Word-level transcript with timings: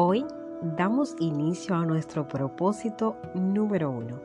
Hoy 0.00 0.24
damos 0.62 1.16
inicio 1.18 1.74
a 1.74 1.84
nuestro 1.84 2.28
propósito 2.28 3.16
número 3.34 3.90
uno, 3.90 4.20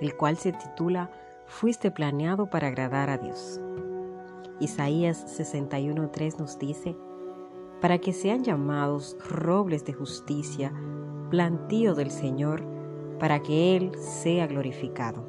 el 0.00 0.16
cual 0.16 0.36
se 0.36 0.52
titula 0.52 1.10
Fuiste 1.46 1.90
planeado 1.90 2.46
para 2.46 2.68
agradar 2.68 3.10
a 3.10 3.18
Dios. 3.18 3.60
Isaías 4.60 5.36
61.3 5.36 6.38
nos 6.38 6.60
dice, 6.60 6.96
para 7.80 7.98
que 7.98 8.12
sean 8.12 8.44
llamados 8.44 9.16
robles 9.28 9.84
de 9.84 9.94
justicia, 9.94 10.72
plantío 11.28 11.96
del 11.96 12.12
Señor, 12.12 12.62
para 13.18 13.42
que 13.42 13.76
Él 13.76 13.90
sea 13.98 14.46
glorificado. 14.46 15.26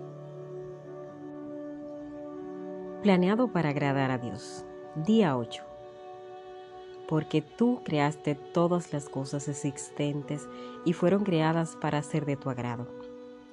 Planeado 3.01 3.51
para 3.51 3.69
agradar 3.69 4.11
a 4.11 4.19
Dios. 4.19 4.63
Día 4.95 5.35
8 5.35 5.68
porque 7.09 7.41
tú 7.41 7.81
creaste 7.83 8.35
todas 8.35 8.93
las 8.93 9.09
cosas 9.09 9.47
existentes 9.47 10.47
y 10.85 10.93
fueron 10.93 11.23
creadas 11.23 11.75
para 11.75 12.03
ser 12.03 12.23
de 12.27 12.37
tu 12.37 12.51
agrado. 12.51 12.85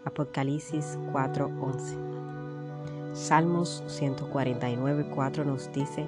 Apocalipsis 0.05 0.99
4:11. 1.11 1.97
Salmos 3.15 3.83
149:4 3.87 5.47
nos 5.47 5.73
dice, 5.73 6.07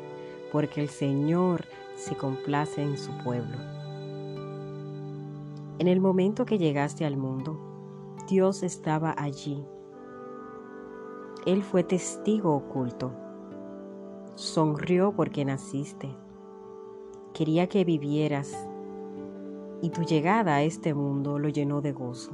porque 0.53 0.83
el 0.83 0.91
Señor 0.91 1.65
se 1.97 2.15
complace 2.17 2.83
en 2.83 2.99
su 2.99 3.17
pueblo. 3.25 3.57
En 5.79 5.89
el 5.89 6.01
momento 6.01 6.45
que 6.45 6.59
llegaste 6.59 7.07
al 7.07 7.17
mundo, 7.17 7.59
Dios 8.29 8.63
estaba 8.63 9.15
allí. 9.17 9.65
Él 11.47 11.63
fue 11.63 11.83
testigo 11.83 12.55
oculto. 12.55 13.11
Sonrió 14.35 15.13
porque 15.13 15.47
naciste 15.47 16.15
quería 17.39 17.69
que 17.69 17.85
vivieras 17.85 18.53
y 19.81 19.91
tu 19.91 20.03
llegada 20.03 20.57
a 20.57 20.63
este 20.65 20.93
mundo 20.93 21.39
lo 21.39 21.49
llenó 21.49 21.81
de 21.81 21.93
gozo. 21.93 22.33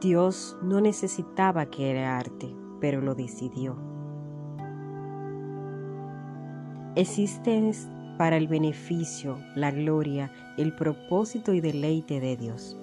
Dios 0.00 0.56
no 0.62 0.80
necesitaba 0.80 1.66
crearte, 1.66 2.54
pero 2.80 3.00
lo 3.00 3.16
decidió. 3.16 3.76
Existes 6.94 7.88
para 8.16 8.36
el 8.36 8.46
beneficio, 8.46 9.40
la 9.56 9.72
gloria, 9.72 10.30
el 10.56 10.72
propósito 10.76 11.52
y 11.52 11.60
deleite 11.60 12.20
de 12.20 12.36
Dios. 12.36 12.78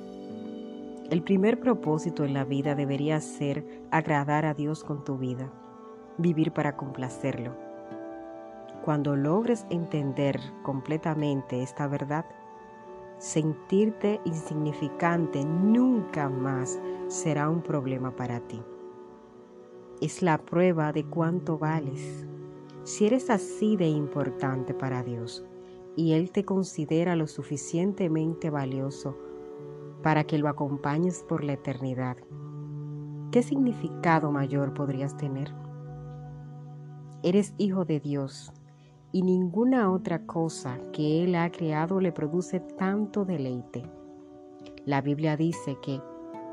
El 1.09 1.23
primer 1.23 1.61
propósito 1.61 2.25
en 2.25 2.33
la 2.33 2.43
vida 2.43 2.75
debería 2.75 3.21
ser 3.21 3.65
agradar 3.91 4.45
a 4.45 4.53
Dios 4.53 4.83
con 4.83 5.05
tu 5.05 5.17
vida, 5.17 5.53
vivir 6.17 6.51
para 6.51 6.75
complacerlo. 6.75 7.64
Cuando 8.86 9.16
logres 9.16 9.66
entender 9.72 10.39
completamente 10.61 11.64
esta 11.64 11.88
verdad, 11.88 12.23
sentirte 13.17 14.22
insignificante 14.25 15.44
nunca 15.44 16.30
más 16.30 16.80
será 17.08 17.50
un 17.50 17.63
problema 17.63 18.16
para 18.16 18.41
ti. 18.41 18.61
Es 20.02 20.22
la 20.22 20.38
prueba 20.38 20.94
de 20.94 21.03
cuánto 21.03 21.58
vales. 21.58 22.28
Si 22.83 23.08
eres 23.08 23.31
así 23.31 23.75
de 23.75 23.88
importante 23.88 24.75
para 24.75 25.02
Dios 25.02 25.44
y 25.95 26.13
Él 26.13 26.30
te 26.30 26.45
considera 26.45 27.16
lo 27.16 27.25
suficientemente 27.25 28.52
valioso 28.52 29.17
para 30.03 30.25
que 30.25 30.38
lo 30.38 30.47
acompañes 30.47 31.25
por 31.28 31.44
la 31.44 31.53
eternidad, 31.53 32.17
¿qué 33.31 33.41
significado 33.41 34.31
mayor 34.31 34.75
podrías 34.75 35.17
tener? 35.17 35.52
Eres 37.23 37.56
hijo 37.58 37.86
de 37.86 38.00
Dios 38.00 38.53
y 39.16 39.21
ninguna 39.21 39.94
otra 39.94 40.25
cosa 40.25 40.77
que 40.91 41.23
Él 41.23 41.35
ha 41.35 41.49
creado 41.49 42.02
le 42.02 42.11
produce 42.11 42.59
tanto 42.59 43.23
deleite. 43.23 43.89
La 44.84 45.00
Biblia 45.00 45.38
dice 45.38 45.78
que 45.81 46.01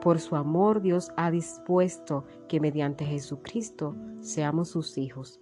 por 0.00 0.20
su 0.20 0.36
amor 0.36 0.80
Dios 0.80 1.10
ha 1.16 1.32
dispuesto 1.32 2.24
que 2.48 2.60
mediante 2.60 3.04
Jesucristo 3.04 3.96
seamos 4.20 4.68
sus 4.68 4.96
hijos. 4.96 5.40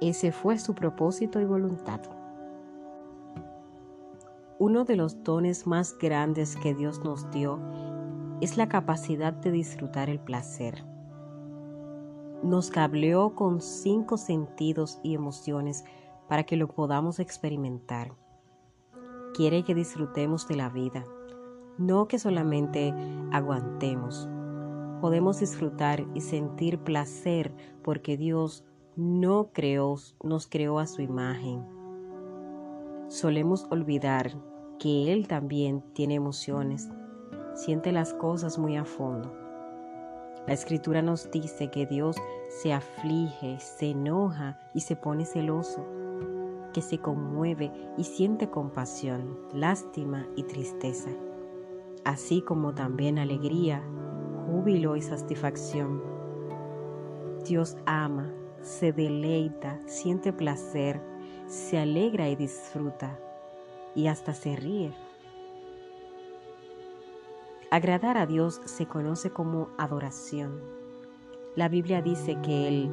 Ese 0.00 0.30
fue 0.30 0.56
su 0.56 0.76
propósito 0.76 1.40
y 1.40 1.46
voluntad. 1.46 2.00
Uno 4.60 4.84
de 4.84 4.94
los 4.94 5.24
dones 5.24 5.66
más 5.66 5.98
grandes 5.98 6.54
que 6.54 6.76
Dios 6.76 7.02
nos 7.02 7.28
dio 7.32 7.58
es 8.40 8.56
la 8.56 8.68
capacidad 8.68 9.32
de 9.32 9.50
disfrutar 9.50 10.08
el 10.08 10.20
placer. 10.20 10.84
Nos 12.44 12.70
cableó 12.70 13.34
con 13.34 13.60
cinco 13.60 14.16
sentidos 14.16 15.00
y 15.02 15.14
emociones 15.14 15.84
para 16.32 16.44
que 16.44 16.56
lo 16.56 16.66
podamos 16.66 17.20
experimentar. 17.20 18.14
Quiere 19.34 19.64
que 19.64 19.74
disfrutemos 19.74 20.48
de 20.48 20.56
la 20.56 20.70
vida, 20.70 21.04
no 21.76 22.08
que 22.08 22.18
solamente 22.18 22.94
aguantemos. 23.32 24.30
Podemos 25.02 25.40
disfrutar 25.40 26.06
y 26.14 26.22
sentir 26.22 26.78
placer 26.78 27.54
porque 27.82 28.16
Dios 28.16 28.64
no 28.96 29.50
creó, 29.52 29.94
nos 30.22 30.46
creó 30.46 30.78
a 30.78 30.86
su 30.86 31.02
imagen. 31.02 31.66
Solemos 33.08 33.66
olvidar 33.70 34.32
que 34.78 35.12
Él 35.12 35.28
también 35.28 35.84
tiene 35.92 36.14
emociones, 36.14 36.88
siente 37.52 37.92
las 37.92 38.14
cosas 38.14 38.58
muy 38.58 38.78
a 38.78 38.86
fondo. 38.86 39.36
La 40.46 40.54
escritura 40.54 41.02
nos 41.02 41.30
dice 41.30 41.70
que 41.70 41.84
Dios 41.84 42.16
se 42.48 42.72
aflige, 42.72 43.60
se 43.60 43.90
enoja 43.90 44.58
y 44.72 44.80
se 44.80 44.96
pone 44.96 45.26
celoso 45.26 46.00
que 46.72 46.82
se 46.82 46.98
conmueve 46.98 47.70
y 47.96 48.04
siente 48.04 48.50
compasión, 48.50 49.38
lástima 49.52 50.26
y 50.36 50.44
tristeza, 50.44 51.10
así 52.04 52.42
como 52.42 52.74
también 52.74 53.18
alegría, 53.18 53.82
júbilo 54.46 54.96
y 54.96 55.02
satisfacción. 55.02 56.02
Dios 57.44 57.76
ama, 57.86 58.32
se 58.60 58.92
deleita, 58.92 59.80
siente 59.86 60.32
placer, 60.32 61.00
se 61.46 61.78
alegra 61.78 62.28
y 62.28 62.36
disfruta, 62.36 63.18
y 63.94 64.06
hasta 64.06 64.32
se 64.34 64.56
ríe. 64.56 64.92
Agradar 67.70 68.18
a 68.18 68.26
Dios 68.26 68.60
se 68.64 68.86
conoce 68.86 69.30
como 69.30 69.70
adoración. 69.78 70.60
La 71.56 71.68
Biblia 71.68 72.02
dice 72.02 72.38
que 72.42 72.68
Él 72.68 72.90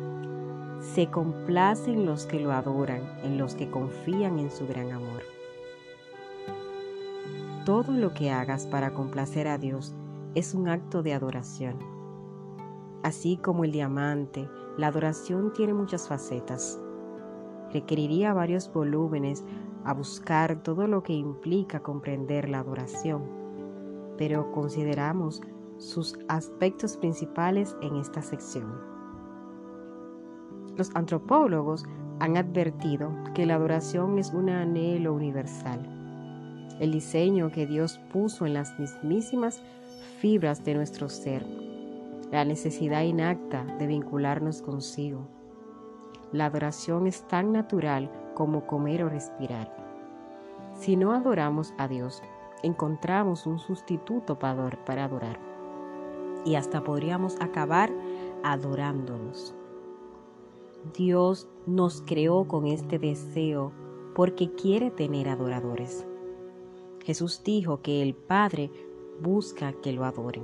se 0.82 1.08
complace 1.08 1.92
en 1.92 2.06
los 2.06 2.26
que 2.26 2.40
lo 2.40 2.52
adoran, 2.52 3.02
en 3.24 3.38
los 3.38 3.56
que 3.56 3.70
confían 3.70 4.40
en 4.40 4.50
su 4.50 4.66
gran 4.66 4.92
amor. 4.92 5.24
Todo 7.66 7.92
lo 7.92 8.14
que 8.14 8.32
hagas 8.32 8.66
para 8.66 8.94
complacer 8.94 9.48
a 9.48 9.58
Dios 9.58 9.94
es 10.36 10.54
un 10.54 10.70
acto 10.70 11.04
de 11.04 11.14
adoración. 11.14 11.76
Así 13.04 13.38
como 13.38 13.64
el 13.64 13.72
diamante, 13.72 14.50
la 14.78 14.88
adoración 14.88 15.54
tiene 15.54 15.74
muchas 15.74 16.08
facetas. 16.08 16.80
Requeriría 17.72 18.34
varios 18.34 18.72
volúmenes 18.72 19.44
a 19.84 19.94
buscar 19.94 20.64
todo 20.64 20.88
lo 20.88 21.04
que 21.04 21.14
implica 21.14 21.82
comprender 21.82 22.50
la 22.50 22.60
adoración, 22.60 23.24
pero 24.18 24.52
consideramos 24.52 25.42
sus 25.78 26.18
aspectos 26.28 26.98
principales 26.98 27.76
en 27.82 27.98
esta 27.98 28.22
sección. 28.22 28.89
Los 30.80 30.96
antropólogos 30.96 31.84
han 32.22 32.38
advertido 32.38 33.12
que 33.34 33.46
la 33.46 33.56
adoración 33.56 34.18
es 34.18 34.32
un 34.32 34.50
anhelo 34.50 35.14
universal. 35.14 35.82
El 36.80 36.94
diseño 36.94 37.52
que 37.52 37.68
Dios 37.68 38.00
puso 38.14 38.46
en 38.46 38.54
las 38.54 38.80
mismísimas 38.80 39.62
fibras 40.22 40.64
de 40.64 40.76
nuestro 40.76 41.10
ser. 41.10 41.46
La 42.32 42.46
necesidad 42.46 43.02
inacta 43.02 43.66
de 43.78 43.88
vincularnos 43.88 44.62
consigo. 44.62 45.28
La 46.32 46.46
adoración 46.46 47.08
es 47.08 47.28
tan 47.28 47.52
natural 47.52 48.10
como 48.34 48.66
comer 48.66 49.04
o 49.04 49.10
respirar. 49.10 49.76
Si 50.76 50.96
no 50.96 51.12
adoramos 51.12 51.74
a 51.78 51.90
Dios, 51.90 52.24
encontramos 52.64 53.46
un 53.46 53.60
sustituto 53.60 54.40
para 54.40 55.04
adorar. 55.04 55.40
Y 56.46 56.56
hasta 56.56 56.82
podríamos 56.82 57.36
acabar 57.42 57.92
adorándonos. 58.44 59.59
Dios 60.96 61.48
nos 61.66 62.02
creó 62.02 62.48
con 62.48 62.66
este 62.68 63.00
deseo 63.00 63.72
porque 64.16 64.54
quiere 64.54 64.92
tener 64.92 65.30
adoradores. 65.30 66.06
Jesús 67.04 67.42
dijo 67.44 67.82
que 67.82 68.02
el 68.02 68.16
Padre 68.16 68.72
busca 69.22 69.74
que 69.74 69.92
lo 69.92 70.06
adoren. 70.06 70.44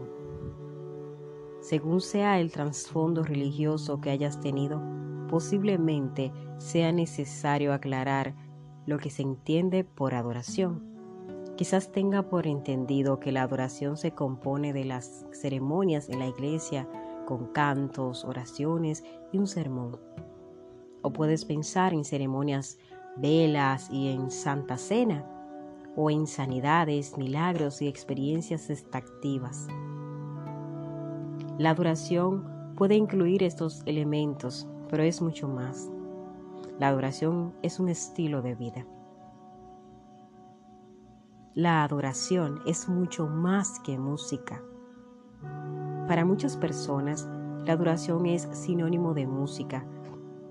Según 1.61 2.01
sea 2.01 2.39
el 2.39 2.51
trasfondo 2.51 3.23
religioso 3.23 3.99
que 4.01 4.11
hayas 4.11 4.39
tenido, 4.39 4.81
posiblemente 5.29 6.31
sea 6.57 6.91
necesario 6.91 7.73
aclarar 7.73 8.35
lo 8.85 8.99
que 8.99 9.09
se 9.09 9.23
entiende 9.23 9.83
por 9.83 10.13
adoración. 10.13 10.83
Quizás 11.55 11.91
tenga 11.91 12.29
por 12.29 12.47
entendido 12.47 13.19
que 13.19 13.31
la 13.31 13.43
adoración 13.43 13.97
se 13.97 14.11
compone 14.11 14.73
de 14.73 14.85
las 14.85 15.25
ceremonias 15.31 16.09
en 16.09 16.19
la 16.19 16.27
iglesia 16.27 16.87
con 17.25 17.47
cantos, 17.47 18.25
oraciones 18.25 19.03
y 19.31 19.37
un 19.37 19.47
sermón. 19.47 19.97
O 21.05 21.13
puedes 21.13 21.45
pensar 21.45 21.93
en 21.93 22.03
ceremonias 22.03 22.79
velas 23.15 23.91
y 23.91 24.09
en 24.09 24.31
Santa 24.31 24.75
Cena. 24.75 25.23
o 25.95 26.09
en 26.09 26.27
sanidades, 26.27 27.15
milagros 27.17 27.81
y 27.81 27.87
experiencias 27.87 28.69
extractivas. 28.69 29.67
La 31.57 31.69
adoración 31.69 32.73
puede 32.75 32.95
incluir 32.95 33.43
estos 33.43 33.81
elementos, 33.85 34.67
pero 34.89 35.03
es 35.03 35.21
mucho 35.21 35.47
más. 35.47 35.89
La 36.79 36.89
adoración 36.89 37.53
es 37.61 37.79
un 37.79 37.87
estilo 37.87 38.41
de 38.41 38.55
vida. 38.55 38.85
La 41.53 41.83
adoración 41.83 42.59
es 42.65 42.89
mucho 42.89 43.27
más 43.27 43.79
que 43.79 43.97
música. 43.97 44.61
Para 46.09 46.25
muchas 46.25 46.57
personas, 46.57 47.29
la 47.63 47.71
adoración 47.73 48.25
es 48.25 48.49
sinónimo 48.51 49.13
de 49.13 49.27
música. 49.27 49.85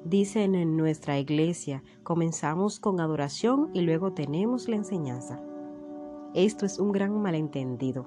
Dicen 0.05 0.55
en 0.55 0.77
nuestra 0.77 1.19
iglesia, 1.19 1.83
comenzamos 2.03 2.79
con 2.79 3.01
adoración 3.01 3.71
y 3.73 3.81
luego 3.81 4.13
tenemos 4.13 4.69
la 4.69 4.77
enseñanza. 4.77 5.43
Esto 6.35 6.67
es 6.67 6.79
un 6.79 6.93
gran 6.93 7.23
malentendido. 7.23 8.07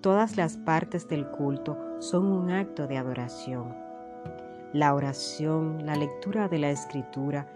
Todas 0.00 0.38
las 0.38 0.56
partes 0.56 1.08
del 1.08 1.30
culto 1.30 1.76
son 1.98 2.32
un 2.32 2.50
acto 2.50 2.86
de 2.86 2.96
adoración. 2.96 3.76
La 4.72 4.94
oración, 4.94 5.84
la 5.84 5.94
lectura 5.94 6.48
de 6.48 6.58
la 6.58 6.70
escritura, 6.70 7.52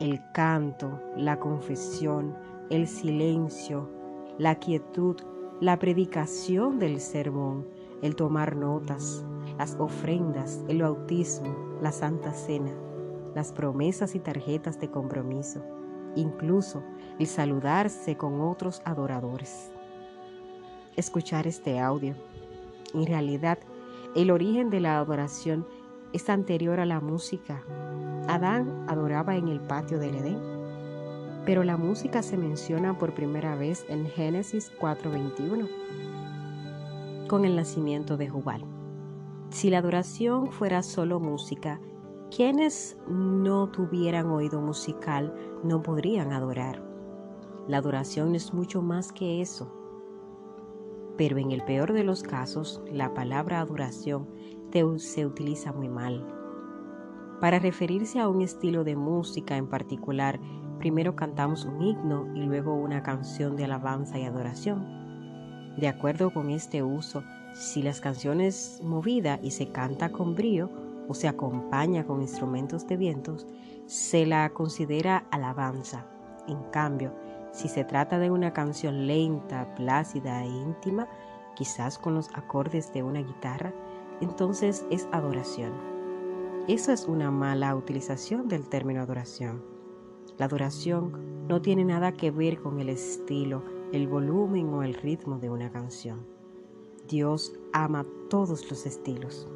el 0.00 0.20
canto, 0.32 1.00
la 1.16 1.38
confesión, 1.38 2.34
el 2.68 2.88
silencio, 2.88 3.88
la 4.38 4.56
quietud, 4.56 5.14
la 5.60 5.78
predicación 5.78 6.80
del 6.80 6.98
sermón, 6.98 7.68
el 8.02 8.16
tomar 8.16 8.56
notas, 8.56 9.24
las 9.56 9.76
ofrendas, 9.76 10.64
el 10.66 10.82
bautismo, 10.82 11.78
la 11.80 11.92
santa 11.92 12.32
cena, 12.32 12.72
las 13.34 13.52
promesas 13.52 14.14
y 14.14 14.20
tarjetas 14.20 14.80
de 14.80 14.90
compromiso, 14.90 15.64
incluso 16.14 16.82
el 17.18 17.26
saludarse 17.26 18.16
con 18.16 18.40
otros 18.40 18.82
adoradores. 18.84 19.70
Escuchar 20.96 21.46
este 21.46 21.80
audio. 21.80 22.14
En 22.94 23.06
realidad, 23.06 23.58
el 24.14 24.30
origen 24.30 24.70
de 24.70 24.80
la 24.80 24.98
adoración 24.98 25.66
es 26.12 26.30
anterior 26.30 26.78
a 26.78 26.86
la 26.86 27.00
música. 27.00 27.64
Adán 28.28 28.84
adoraba 28.88 29.36
en 29.36 29.48
el 29.48 29.60
patio 29.60 29.98
del 29.98 30.14
Edén, 30.14 30.38
pero 31.44 31.64
la 31.64 31.76
música 31.76 32.22
se 32.22 32.36
menciona 32.36 32.96
por 32.96 33.14
primera 33.14 33.56
vez 33.56 33.84
en 33.88 34.06
Génesis 34.06 34.70
4:21, 34.80 35.68
con 37.28 37.44
el 37.44 37.56
nacimiento 37.56 38.16
de 38.16 38.28
Jubal. 38.28 38.64
Si 39.50 39.70
la 39.70 39.78
adoración 39.78 40.52
fuera 40.52 40.82
solo 40.82 41.18
música, 41.20 41.80
quienes 42.34 42.96
no 43.06 43.68
tuvieran 43.68 44.26
oído 44.26 44.60
musical 44.60 45.32
no 45.62 45.82
podrían 45.82 46.32
adorar. 46.32 46.82
La 47.68 47.76
adoración 47.76 48.34
es 48.34 48.52
mucho 48.52 48.82
más 48.82 49.12
que 49.12 49.40
eso. 49.40 49.72
Pero 51.16 51.38
en 51.38 51.52
el 51.52 51.62
peor 51.64 51.92
de 51.92 52.02
los 52.02 52.24
casos, 52.24 52.82
la 52.90 53.14
palabra 53.14 53.60
adoración 53.60 54.26
se 54.96 55.24
utiliza 55.24 55.72
muy 55.72 55.88
mal. 55.88 56.26
Para 57.40 57.60
referirse 57.60 58.18
a 58.18 58.28
un 58.28 58.42
estilo 58.42 58.82
de 58.82 58.96
música 58.96 59.56
en 59.56 59.68
particular, 59.68 60.40
primero 60.80 61.14
cantamos 61.14 61.64
un 61.64 61.80
himno 61.80 62.26
y 62.34 62.42
luego 62.42 62.74
una 62.74 63.04
canción 63.04 63.54
de 63.54 63.66
alabanza 63.66 64.18
y 64.18 64.24
adoración. 64.24 64.84
De 65.78 65.86
acuerdo 65.86 66.32
con 66.32 66.50
este 66.50 66.82
uso, 66.82 67.22
si 67.52 67.82
las 67.82 68.00
canciones 68.00 68.80
movida 68.82 69.38
y 69.40 69.52
se 69.52 69.70
canta 69.70 70.10
con 70.10 70.34
brío 70.34 70.83
o 71.08 71.14
se 71.14 71.28
acompaña 71.28 72.06
con 72.06 72.22
instrumentos 72.22 72.86
de 72.86 72.96
vientos, 72.96 73.46
se 73.86 74.26
la 74.26 74.48
considera 74.50 75.26
alabanza. 75.30 76.06
En 76.46 76.62
cambio, 76.70 77.12
si 77.52 77.68
se 77.68 77.84
trata 77.84 78.18
de 78.18 78.30
una 78.30 78.52
canción 78.52 79.06
lenta, 79.06 79.74
plácida 79.74 80.42
e 80.44 80.48
íntima, 80.48 81.08
quizás 81.54 81.98
con 81.98 82.14
los 82.14 82.28
acordes 82.34 82.92
de 82.92 83.02
una 83.02 83.20
guitarra, 83.20 83.72
entonces 84.20 84.84
es 84.90 85.08
adoración. 85.12 85.72
Eso 86.66 86.92
es 86.92 87.06
una 87.06 87.30
mala 87.30 87.76
utilización 87.76 88.48
del 88.48 88.68
término 88.68 89.02
adoración. 89.02 89.62
La 90.38 90.46
adoración 90.46 91.46
no 91.46 91.60
tiene 91.60 91.84
nada 91.84 92.12
que 92.12 92.30
ver 92.30 92.60
con 92.60 92.80
el 92.80 92.88
estilo, 92.88 93.62
el 93.92 94.08
volumen 94.08 94.72
o 94.72 94.82
el 94.82 94.94
ritmo 94.94 95.38
de 95.38 95.50
una 95.50 95.70
canción. 95.70 96.26
Dios 97.06 97.52
ama 97.72 98.06
todos 98.30 98.68
los 98.70 98.86
estilos 98.86 99.46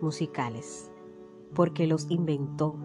musicales, 0.00 0.90
porque 1.54 1.86
los 1.86 2.10
inventó, 2.10 2.76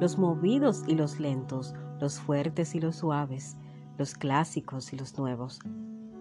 los 0.00 0.18
movidos 0.18 0.82
y 0.86 0.94
los 0.94 1.20
lentos, 1.20 1.74
los 2.00 2.20
fuertes 2.20 2.74
y 2.74 2.80
los 2.80 2.96
suaves, 2.96 3.56
los 3.98 4.14
clásicos 4.14 4.92
y 4.92 4.96
los 4.96 5.16
nuevos. 5.18 5.60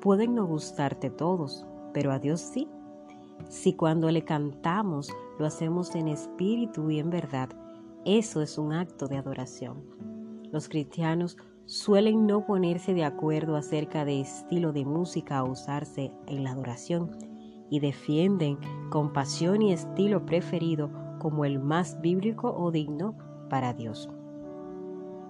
Pueden 0.02 0.36
no 0.36 0.46
gustarte 0.46 1.10
todos, 1.10 1.66
pero 1.94 2.12
a 2.12 2.20
Dios 2.20 2.42
sí. 2.42 2.68
Si 3.50 3.74
cuando 3.74 4.12
le 4.12 4.24
cantamos 4.24 5.12
lo 5.40 5.46
hacemos 5.46 5.96
en 5.96 6.08
espíritu 6.08 6.92
y 6.92 7.00
en 7.00 7.10
verdad, 7.10 7.50
eso 8.06 8.42
es 8.42 8.58
un 8.58 8.74
acto 8.74 9.08
de 9.08 9.18
adoración. 9.18 9.84
Los 10.52 10.70
cristianos 10.70 11.38
suelen 11.66 12.28
no 12.28 12.46
ponerse 12.46 12.94
de 12.94 13.04
acuerdo 13.04 13.56
acerca 13.56 14.06
de 14.06 14.22
estilo 14.22 14.74
de 14.74 14.86
música 14.86 15.38
a 15.38 15.44
usarse 15.44 16.12
en 16.28 16.44
la 16.44 16.52
adoración 16.52 17.31
y 17.72 17.80
defienden 17.80 18.60
con 18.92 19.12
pasión 19.14 19.64
y 19.64 19.74
estilo 19.74 20.24
preferido 20.28 20.92
como 21.18 21.44
el 21.44 21.58
más 21.58 22.00
bíblico 22.02 22.54
o 22.56 22.70
digno 22.70 23.16
para 23.50 23.74
Dios. 23.74 24.08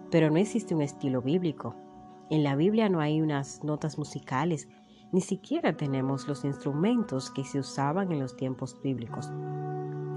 Pero 0.10 0.30
no 0.30 0.36
existe 0.36 0.76
un 0.76 0.82
estilo 0.82 1.22
bíblico. 1.22 1.74
En 2.30 2.44
la 2.44 2.58
Biblia 2.58 2.90
no 2.90 3.00
hay 3.00 3.22
unas 3.22 3.64
notas 3.64 3.98
musicales, 3.98 4.68
ni 5.14 5.22
siquiera 5.22 5.78
tenemos 5.78 6.28
los 6.28 6.44
instrumentos 6.44 7.32
que 7.32 7.46
se 7.46 7.60
usaban 7.60 8.12
en 8.12 8.20
los 8.20 8.36
tiempos 8.36 8.78
bíblicos. 8.84 9.32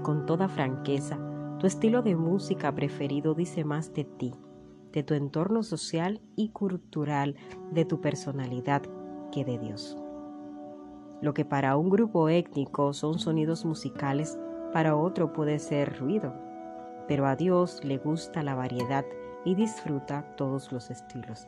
Con 0.03 0.25
toda 0.25 0.49
franqueza, 0.49 1.17
tu 1.59 1.67
estilo 1.67 2.01
de 2.01 2.17
música 2.17 2.75
preferido 2.75 3.33
dice 3.33 3.63
más 3.63 3.93
de 3.93 4.03
ti 4.03 4.33
de 4.95 5.03
tu 5.03 5.13
entorno 5.13 5.61
social 5.61 6.21
y 6.37 6.49
cultural, 6.49 7.35
de 7.71 7.85
tu 7.85 7.99
personalidad 7.99 8.81
que 9.31 9.43
de 9.43 9.59
Dios. 9.59 9.97
Lo 11.21 11.33
que 11.33 11.45
para 11.45 11.77
un 11.77 11.89
grupo 11.89 12.29
étnico 12.29 12.93
son 12.93 13.19
sonidos 13.19 13.65
musicales, 13.65 14.37
para 14.73 14.95
otro 14.95 15.33
puede 15.33 15.59
ser 15.59 15.99
ruido, 15.99 16.33
pero 17.07 17.25
a 17.25 17.35
Dios 17.35 17.83
le 17.83 17.97
gusta 17.97 18.43
la 18.43 18.55
variedad 18.55 19.05
y 19.45 19.55
disfruta 19.55 20.25
todos 20.35 20.71
los 20.71 20.89
estilos. 20.89 21.47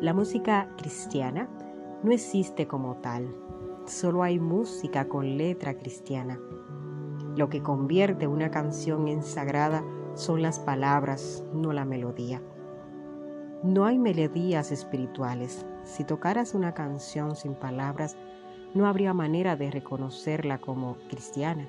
La 0.00 0.14
música 0.14 0.68
cristiana 0.78 1.48
no 2.02 2.10
existe 2.10 2.66
como 2.66 2.96
tal, 2.96 3.34
solo 3.86 4.22
hay 4.22 4.38
música 4.38 5.08
con 5.08 5.36
letra 5.36 5.74
cristiana. 5.74 6.38
Lo 7.36 7.48
que 7.48 7.62
convierte 7.62 8.26
una 8.26 8.50
canción 8.50 9.08
en 9.08 9.22
sagrada 9.22 9.84
son 10.14 10.42
las 10.42 10.58
palabras, 10.58 11.44
no 11.52 11.72
la 11.72 11.84
melodía. 11.84 12.42
No 13.62 13.84
hay 13.84 13.98
melodías 13.98 14.72
espirituales. 14.72 15.66
Si 15.84 16.04
tocaras 16.04 16.54
una 16.54 16.72
canción 16.72 17.36
sin 17.36 17.54
palabras, 17.54 18.16
no 18.74 18.86
habría 18.86 19.14
manera 19.14 19.56
de 19.56 19.70
reconocerla 19.70 20.58
como 20.58 20.96
cristiana. 21.08 21.68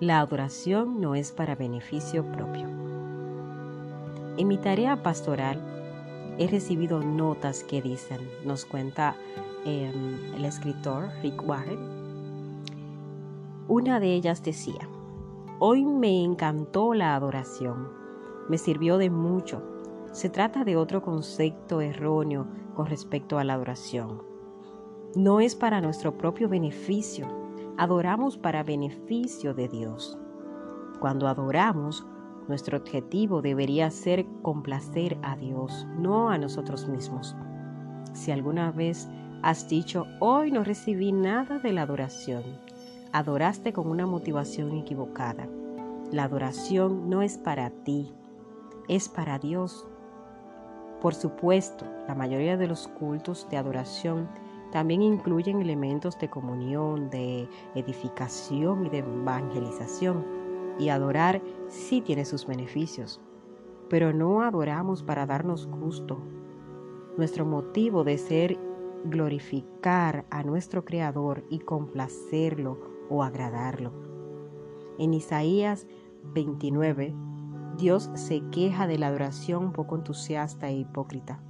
La 0.00 0.20
adoración 0.20 1.00
no 1.00 1.14
es 1.14 1.32
para 1.32 1.56
beneficio 1.56 2.24
propio. 2.24 2.68
En 4.36 4.46
mi 4.46 4.58
tarea 4.58 5.02
pastoral 5.02 5.60
he 6.38 6.46
recibido 6.46 7.00
notas 7.00 7.64
que 7.64 7.82
dicen, 7.82 8.20
nos 8.44 8.64
cuenta 8.64 9.16
em, 9.64 10.34
el 10.34 10.44
escritor 10.44 11.08
Rick 11.22 11.42
Warren, 11.46 11.98
una 13.66 14.00
de 14.00 14.14
ellas 14.14 14.42
decía, 14.42 14.88
Hoy 15.58 15.84
me 15.84 16.22
encantó 16.22 16.94
la 16.94 17.16
adoración, 17.16 17.88
me 18.48 18.56
sirvió 18.56 18.96
de 18.96 19.10
mucho. 19.10 19.60
Se 20.12 20.30
trata 20.30 20.62
de 20.62 20.76
otro 20.76 21.02
concepto 21.02 21.80
erróneo 21.80 22.46
con 22.74 22.86
respecto 22.86 23.38
a 23.38 23.44
la 23.44 23.54
adoración. 23.54 24.22
No 25.16 25.40
es 25.40 25.54
para 25.54 25.80
nuestro 25.80 26.18
propio 26.18 26.50
beneficio, 26.50 27.26
adoramos 27.78 28.36
para 28.36 28.62
beneficio 28.62 29.54
de 29.54 29.66
Dios. 29.66 30.18
Cuando 31.00 31.28
adoramos, 31.28 32.04
nuestro 32.46 32.76
objetivo 32.76 33.40
debería 33.40 33.90
ser 33.90 34.26
complacer 34.42 35.16
a 35.22 35.34
Dios, 35.34 35.86
no 35.98 36.28
a 36.28 36.36
nosotros 36.36 36.88
mismos. 36.88 37.34
Si 38.12 38.32
alguna 38.32 38.70
vez 38.70 39.08
has 39.42 39.66
dicho, 39.66 40.04
hoy 40.20 40.50
no 40.50 40.62
recibí 40.62 41.10
nada 41.10 41.58
de 41.58 41.72
la 41.72 41.82
adoración, 41.82 42.42
adoraste 43.12 43.72
con 43.72 43.88
una 43.88 44.06
motivación 44.06 44.76
equivocada. 44.76 45.48
La 46.12 46.24
adoración 46.24 47.08
no 47.08 47.22
es 47.22 47.38
para 47.38 47.70
ti, 47.70 48.12
es 48.88 49.08
para 49.08 49.38
Dios. 49.38 49.86
Por 51.00 51.14
supuesto, 51.14 51.86
la 52.06 52.14
mayoría 52.14 52.58
de 52.58 52.66
los 52.66 52.88
cultos 52.88 53.46
de 53.50 53.56
adoración 53.56 54.28
también 54.70 55.02
incluyen 55.02 55.60
elementos 55.60 56.18
de 56.18 56.28
comunión, 56.28 57.10
de 57.10 57.48
edificación 57.74 58.86
y 58.86 58.90
de 58.90 58.98
evangelización. 58.98 60.24
Y 60.78 60.90
adorar 60.90 61.42
sí 61.68 62.00
tiene 62.00 62.24
sus 62.24 62.46
beneficios. 62.46 63.20
pero 63.88 64.12
no 64.12 64.42
adoramos 64.42 65.02
para 65.02 65.24
darnos 65.24 65.66
gusto. 65.66 66.18
Nuestro 67.16 67.46
motivo 67.46 68.04
de 68.04 68.18
ser 68.18 68.58
glorificar 69.04 70.26
a 70.30 70.42
nuestro 70.42 70.84
Creador 70.84 71.44
y 71.48 71.60
complacerlo 71.60 72.78
o 73.08 73.22
agradarlo. 73.22 73.92
En 74.98 75.14
Isaías 75.14 75.86
29, 76.34 77.14
Dios 77.76 78.10
se 78.14 78.42
queja 78.50 78.86
de 78.86 78.98
la 78.98 79.06
adoración 79.06 79.72
poco 79.72 79.96
entusiasta 79.96 80.68
e 80.68 80.78
hipócrita. 80.78 81.40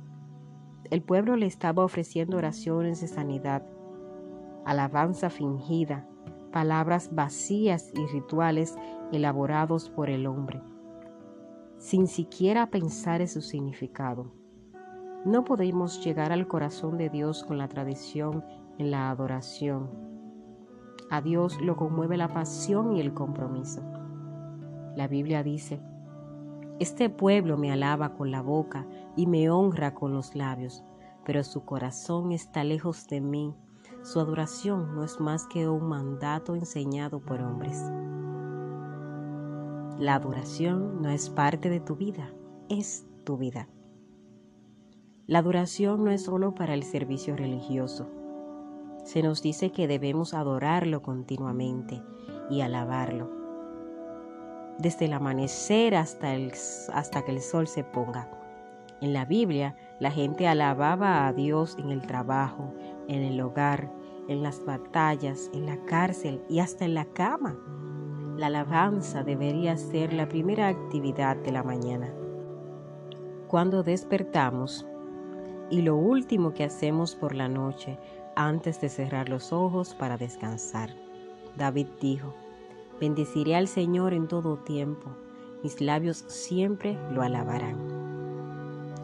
El 0.90 1.02
pueblo 1.02 1.37
le 1.37 1.45
estaba 1.45 1.85
ofreciendo 1.85 2.38
oraciones 2.38 3.02
de 3.02 3.09
sanidad, 3.09 3.62
alabanza 4.64 5.28
fingida, 5.28 6.09
palabras 6.50 7.11
vacías 7.14 7.92
y 7.95 8.07
rituales 8.07 8.75
elaborados 9.12 9.90
por 9.90 10.09
el 10.09 10.26
hombre, 10.26 10.62
sin 11.76 12.07
siquiera 12.07 12.71
pensar 12.71 13.21
en 13.21 13.28
su 13.28 13.42
significado. 13.42 14.33
No 15.26 15.45
podemos 15.45 16.02
llegar 16.02 16.33
al 16.33 16.47
corazón 16.47 16.97
de 16.97 17.11
Dios 17.11 17.45
con 17.45 17.59
la 17.59 17.68
tradición 17.68 18.42
en 18.78 18.90
la 18.90 19.11
adoración. 19.11 19.90
A 21.11 21.21
Dios 21.21 21.61
lo 21.61 21.76
conmueve 21.76 22.16
la 22.16 22.28
pasión 22.28 22.97
y 22.97 23.00
el 23.00 23.12
compromiso. 23.12 23.83
La 24.97 25.07
Biblia 25.07 25.42
dice, 25.42 25.80
Este 26.80 27.11
pueblo 27.11 27.56
me 27.56 27.73
alaba 27.73 28.14
con 28.14 28.30
la 28.30 28.42
boca 28.42 28.87
y 29.16 29.26
me 29.26 29.50
honra 29.50 29.94
con 29.94 30.12
los 30.12 30.35
labios, 30.35 30.85
pero 31.25 31.42
su 31.44 31.64
corazón 31.64 32.32
está 32.32 32.64
lejos 32.64 33.06
de 33.08 33.20
mí 33.20 33.54
su 34.02 34.20
adoración 34.20 34.94
no 34.94 35.04
es 35.04 35.20
más 35.20 35.47
que 35.47 35.68
un 35.68 35.88
mandato 35.88 36.54
enseñado 36.54 37.20
por 37.20 37.40
hombres. 37.40 37.82
La 39.99 40.14
adoración 40.14 41.02
no 41.02 41.11
es 41.11 41.28
parte 41.28 41.68
de 41.68 41.80
tu 41.80 41.97
vida, 41.97 42.32
es 42.68 43.06
tu 43.25 43.37
vida. 43.37 43.68
La 45.26 45.40
adoración 45.40 46.04
no 46.04 46.11
es 46.11 46.23
solo 46.23 46.54
para 46.54 46.75
el 46.75 46.85
servicio 46.85 47.37
religioso. 47.37 48.08
Se 49.04 49.23
nos 49.23 49.42
dice 49.42 49.73
que 49.73 49.88
debemos 49.88 50.32
adorarlo 50.32 51.02
continuamente 51.02 52.00
y 52.49 52.61
alabarlo. 52.61 53.38
Desde 54.78 55.06
el 55.06 55.12
amanecer 55.12 55.94
hasta, 55.94 56.35
el, 56.35 56.52
hasta 56.92 57.25
que 57.25 57.32
el 57.32 57.40
sol 57.40 57.66
se 57.66 57.85
ponga. 57.85 58.28
En 59.00 59.12
la 59.12 59.25
Biblia, 59.25 59.76
la 60.00 60.11
gente 60.11 60.47
alababa 60.47 61.26
a 61.26 61.32
Dios 61.32 61.76
en 61.78 61.90
el 61.90 62.02
trabajo, 62.02 62.73
en 63.08 63.23
el 63.23 63.40
hogar, 63.40 63.90
en 64.28 64.42
las 64.42 64.64
batallas, 64.64 65.50
en 65.52 65.66
la 65.66 65.76
cárcel 65.87 66.42
y 66.49 66.61
hasta 66.61 66.85
en 66.85 66.94
la 66.94 67.06
cama. 67.06 67.56
La 68.37 68.47
alabanza 68.47 69.25
debería 69.25 69.76
ser 69.76 70.12
la 70.12 70.28
primera 70.28 70.68
actividad 70.68 71.37
de 71.37 71.50
la 71.50 71.64
mañana. 71.64 72.12
Cuando 73.49 73.82
despertamos 73.82 74.87
y 75.70 75.82
lo 75.82 75.97
último 75.97 76.54
que 76.54 76.64
hacemos 76.64 77.14
por 77.14 77.35
la 77.35 77.49
noche 77.49 77.99
antes 78.37 78.80
de 78.80 78.88
cerrar 78.88 79.28
los 79.28 79.52
ojos 79.52 79.94
para 79.94 80.16
descansar. 80.16 80.90
David 81.56 81.88
dijo, 82.00 82.35
bendeciré 83.00 83.57
al 83.57 83.69
Señor 83.69 84.12
en 84.12 84.28
todo 84.28 84.57
tiempo, 84.57 85.09
mis 85.62 85.81
labios 85.81 86.25
siempre 86.28 86.99
lo 87.12 87.23
alabarán. 87.23 87.76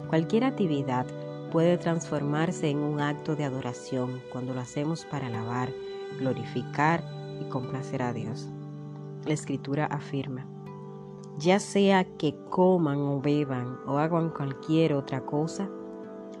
Cualquier 0.09 0.43
actividad 0.43 1.05
puede 1.51 1.77
transformarse 1.77 2.69
en 2.69 2.79
un 2.79 2.99
acto 3.01 3.35
de 3.35 3.45
adoración 3.45 4.21
cuando 4.31 4.53
lo 4.53 4.61
hacemos 4.61 5.05
para 5.05 5.27
alabar, 5.27 5.69
glorificar 6.19 7.03
y 7.41 7.49
complacer 7.49 8.01
a 8.01 8.13
Dios. 8.13 8.47
La 9.25 9.33
escritura 9.33 9.85
afirma, 9.85 10.45
ya 11.37 11.59
sea 11.59 12.03
que 12.17 12.35
coman 12.49 12.99
o 12.99 13.19
beban 13.19 13.79
o 13.87 13.97
hagan 13.97 14.29
cualquier 14.29 14.93
otra 14.93 15.21
cosa, 15.21 15.69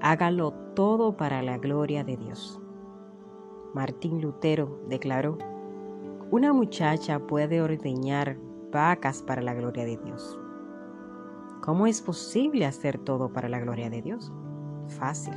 háganlo 0.01 0.53
todo 0.75 1.17
para 1.17 1.41
la 1.41 1.57
gloria 1.57 2.03
de 2.03 2.17
Dios. 2.17 2.59
Martín 3.73 4.21
Lutero 4.21 4.79
declaró, 4.87 5.37
una 6.35 6.51
muchacha 6.51 7.19
puede 7.19 7.61
ordeñar 7.61 8.35
vacas 8.69 9.21
para 9.21 9.41
la 9.41 9.53
gloria 9.53 9.85
de 9.85 9.95
Dios. 9.95 10.37
¿Cómo 11.61 11.87
es 11.87 12.01
posible 12.01 12.65
hacer 12.65 12.97
todo 12.97 13.31
para 13.31 13.47
la 13.47 13.59
gloria 13.59 13.89
de 13.89 14.01
Dios? 14.01 14.33
fácil. 14.99 15.33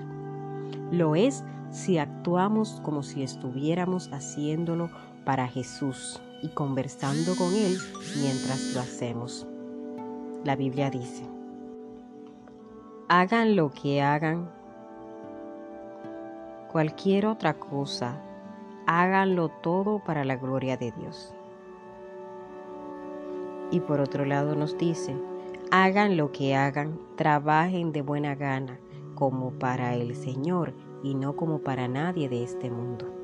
Lo 0.90 1.14
es 1.14 1.44
si 1.70 1.98
actuamos 1.98 2.80
como 2.82 3.04
si 3.04 3.22
estuviéramos 3.22 4.12
haciéndolo 4.12 4.90
para 5.24 5.46
Jesús 5.46 6.20
y 6.42 6.48
conversando 6.48 7.36
con 7.36 7.54
Él 7.54 7.78
mientras 8.20 8.74
lo 8.74 8.80
hacemos. 8.80 9.46
La 10.42 10.56
Biblia 10.56 10.90
dice, 10.90 11.22
hagan 13.08 13.54
lo 13.54 13.70
que 13.70 14.02
hagan, 14.02 14.50
cualquier 16.72 17.26
otra 17.26 17.54
cosa, 17.54 18.20
háganlo 18.88 19.50
todo 19.50 19.98
para 19.98 20.24
la 20.24 20.36
gloria 20.36 20.78
de 20.78 20.92
Dios. 20.92 21.34
Y 23.70 23.80
por 23.80 24.00
otro 24.00 24.24
lado 24.24 24.54
nos 24.56 24.78
dice, 24.78 25.14
hagan 25.70 26.16
lo 26.16 26.32
que 26.32 26.56
hagan, 26.56 26.98
trabajen 27.14 27.92
de 27.92 28.00
buena 28.00 28.34
gana 28.34 28.80
como 29.14 29.50
para 29.50 29.94
el 29.94 30.16
Señor 30.16 30.72
y 31.02 31.14
no 31.14 31.36
como 31.36 31.58
para 31.58 31.86
nadie 31.86 32.30
de 32.30 32.42
este 32.42 32.70
mundo. 32.70 33.14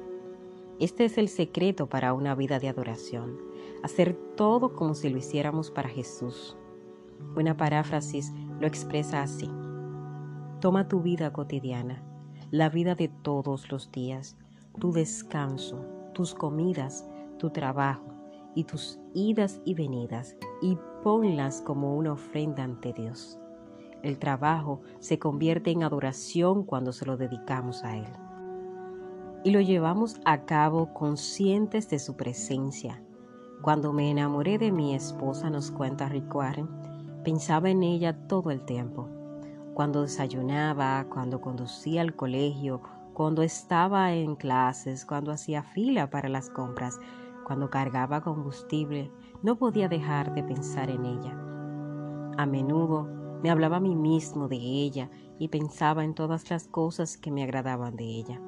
Este 0.80 1.06
es 1.06 1.16
el 1.16 1.28
secreto 1.28 1.86
para 1.86 2.12
una 2.12 2.34
vida 2.34 2.58
de 2.58 2.68
adoración, 2.68 3.38
hacer 3.82 4.12
todo 4.36 4.74
como 4.74 4.94
si 4.94 5.08
lo 5.08 5.16
hiciéramos 5.16 5.70
para 5.70 5.88
Jesús. 5.88 6.58
Una 7.36 7.56
paráfrasis 7.56 8.34
lo 8.60 8.66
expresa 8.66 9.22
así. 9.22 9.50
Toma 10.60 10.88
tu 10.88 11.00
vida 11.00 11.32
cotidiana, 11.32 12.02
la 12.50 12.68
vida 12.68 12.94
de 12.94 13.08
todos 13.08 13.72
los 13.72 13.90
días, 13.90 14.36
tu 14.78 14.92
descanso, 14.92 15.84
tus 16.12 16.34
comidas, 16.34 17.06
tu 17.38 17.50
trabajo 17.50 18.04
y 18.54 18.64
tus 18.64 18.98
idas 19.14 19.60
y 19.64 19.74
venidas 19.74 20.36
y 20.62 20.78
ponlas 21.02 21.60
como 21.60 21.96
una 21.96 22.12
ofrenda 22.12 22.64
ante 22.64 22.92
Dios. 22.92 23.38
El 24.02 24.18
trabajo 24.18 24.82
se 24.98 25.18
convierte 25.18 25.70
en 25.70 25.82
adoración 25.82 26.64
cuando 26.64 26.92
se 26.92 27.06
lo 27.06 27.16
dedicamos 27.16 27.84
a 27.84 27.96
Él. 27.96 28.12
Y 29.44 29.50
lo 29.50 29.60
llevamos 29.60 30.20
a 30.24 30.44
cabo 30.44 30.92
conscientes 30.94 31.88
de 31.88 31.98
su 31.98 32.14
presencia. 32.14 33.02
Cuando 33.62 33.92
me 33.92 34.10
enamoré 34.10 34.58
de 34.58 34.72
mi 34.72 34.94
esposa, 34.94 35.48
nos 35.50 35.70
cuenta 35.70 36.08
Rick 36.08 36.34
pensaba 37.24 37.70
en 37.70 37.82
ella 37.82 38.26
todo 38.28 38.50
el 38.50 38.64
tiempo. 38.64 39.08
Cuando 39.72 40.02
desayunaba, 40.02 41.06
cuando 41.08 41.40
conducía 41.40 42.02
al 42.02 42.14
colegio, 42.14 42.82
cuando 43.14 43.42
estaba 43.42 44.12
en 44.12 44.34
clases, 44.34 45.06
cuando 45.06 45.30
hacía 45.30 45.62
fila 45.62 46.10
para 46.10 46.28
las 46.28 46.50
compras, 46.50 46.98
cuando 47.46 47.70
cargaba 47.70 48.22
combustible, 48.22 49.12
no 49.42 49.56
podía 49.56 49.88
dejar 49.88 50.34
de 50.34 50.42
pensar 50.42 50.90
en 50.90 51.06
ella. 51.06 51.38
A 52.36 52.44
menudo 52.44 53.08
me 53.40 53.50
hablaba 53.50 53.76
a 53.76 53.80
mí 53.80 53.94
mismo 53.94 54.48
de 54.48 54.56
ella 54.56 55.10
y 55.38 55.48
pensaba 55.48 56.04
en 56.04 56.14
todas 56.14 56.50
las 56.50 56.66
cosas 56.66 57.16
que 57.16 57.30
me 57.30 57.44
agradaban 57.44 57.94
de 57.94 58.04
ella. 58.04 58.40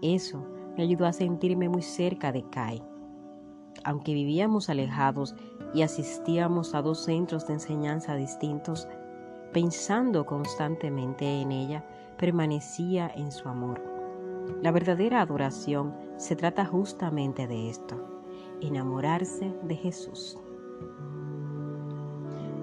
Eso 0.00 0.46
me 0.76 0.84
ayudó 0.84 1.04
a 1.04 1.12
sentirme 1.12 1.68
muy 1.68 1.82
cerca 1.82 2.32
de 2.32 2.48
Kai. 2.48 2.82
Aunque 3.84 4.14
vivíamos 4.14 4.70
alejados 4.70 5.34
y 5.74 5.82
asistíamos 5.82 6.74
a 6.74 6.80
dos 6.80 7.04
centros 7.04 7.46
de 7.46 7.54
enseñanza 7.54 8.14
distintos, 8.14 8.88
pensando 9.52 10.24
constantemente 10.24 11.42
en 11.42 11.52
ella, 11.52 11.84
permanecía 12.16 13.10
en 13.14 13.32
su 13.32 13.48
amor. 13.48 13.89
La 14.62 14.72
verdadera 14.72 15.22
adoración 15.22 15.94
se 16.18 16.36
trata 16.36 16.66
justamente 16.66 17.46
de 17.46 17.70
esto, 17.70 17.96
enamorarse 18.60 19.52
de 19.62 19.74
Jesús. 19.76 20.38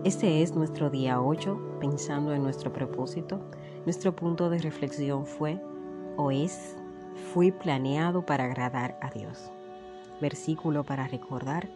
Este 0.04 0.42
es 0.42 0.56
nuestro 0.56 0.90
día 0.90 1.22
8, 1.22 1.80
pensando 1.80 2.34
en 2.34 2.44
nuestro 2.44 2.72
propósito. 2.72 3.42
Nuestro 3.86 4.16
punto 4.16 4.50
de 4.50 4.60
reflexión 4.60 5.26
fue 5.26 5.60
o 6.18 6.32
es, 6.32 6.78
fui 7.34 7.52
planeado 7.52 8.26
para 8.26 8.46
agradar 8.46 8.98
a 9.02 9.10
Dios. 9.10 9.52
Versículo 10.22 10.84
para 10.84 11.08
recordar, 11.08 11.68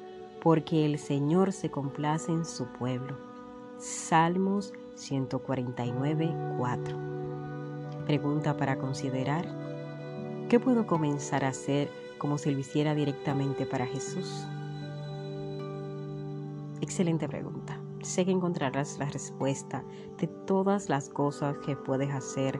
porque 0.42 0.86
el 0.86 1.00
Señor 1.00 1.52
se 1.52 1.72
complace 1.72 2.32
en 2.32 2.46
su 2.46 2.68
pueblo. 2.68 3.18
Salmos 3.78 4.72
149, 4.96 6.34
4. 6.58 6.98
Pregunta 8.06 8.56
para 8.56 8.78
considerar, 8.78 9.61
¿qué 10.52 10.60
puedo 10.60 10.86
comenzar 10.86 11.46
a 11.46 11.48
hacer 11.48 11.90
como 12.18 12.38
si 12.38 12.52
lo 12.52 12.60
hiciera 12.60 12.94
directamente 12.94 13.66
para 13.66 13.88
Jesús? 13.88 14.46
Excelente 16.82 17.30
pregunta 17.30 17.82
sé 18.04 18.26
que 18.26 18.32
encontrarás 18.32 18.98
la 19.00 19.06
respuesta 19.06 19.86
de 20.18 20.28
todas 20.28 20.90
las 20.90 21.08
cosas 21.08 21.56
que 21.66 21.78
puedes 21.78 22.12
hacer 22.12 22.60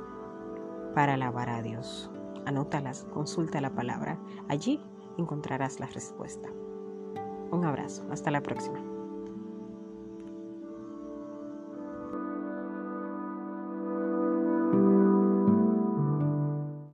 para 0.94 1.16
alabar 1.16 1.50
a 1.50 1.62
Dios. 1.62 2.10
Anótalas, 2.46 3.06
consulta 3.12 3.60
la 3.60 3.74
palabra. 3.74 4.18
Allí 4.48 4.80
encontrarás 5.18 5.80
la 5.82 5.88
respuesta. 5.88 6.50
Un 7.52 7.66
abrazo, 7.66 8.06
hasta 8.12 8.32
la 8.32 8.42
próxima. 8.42 8.91